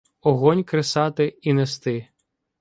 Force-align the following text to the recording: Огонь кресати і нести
Огонь 0.21 0.63
кресати 0.63 1.37
і 1.41 1.53
нести 1.53 2.07